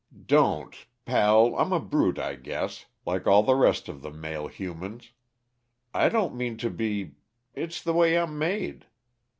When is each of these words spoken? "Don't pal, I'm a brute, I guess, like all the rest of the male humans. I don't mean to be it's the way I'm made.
"Don't 0.25 0.87
pal, 1.05 1.55
I'm 1.55 1.71
a 1.71 1.79
brute, 1.79 2.17
I 2.17 2.33
guess, 2.33 2.87
like 3.05 3.27
all 3.27 3.43
the 3.43 3.53
rest 3.53 3.87
of 3.87 4.01
the 4.01 4.09
male 4.09 4.47
humans. 4.47 5.11
I 5.93 6.09
don't 6.09 6.33
mean 6.33 6.57
to 6.57 6.71
be 6.71 7.11
it's 7.53 7.83
the 7.83 7.93
way 7.93 8.17
I'm 8.17 8.35
made. 8.39 8.87